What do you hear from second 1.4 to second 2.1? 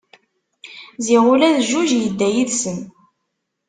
d jjuj